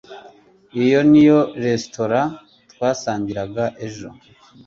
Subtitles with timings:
[0.83, 2.19] iyo niyo resitora
[2.71, 4.09] twasangiraga ejo